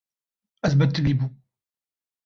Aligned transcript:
Ez 0.65 0.73
betilî 0.79 1.13
bûm. 1.19 1.33